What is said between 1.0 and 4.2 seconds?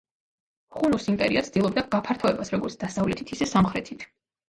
იმპერია ცდილობდა გაფართოებას როგორც დასავლეთით ისე სამხრეთით.